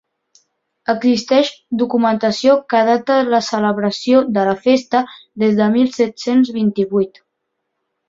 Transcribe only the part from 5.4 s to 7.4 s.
des de mil set-cents vint-i-vuit.